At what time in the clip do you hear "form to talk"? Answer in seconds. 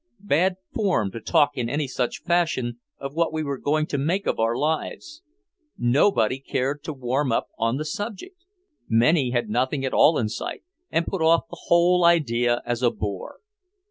0.73-1.51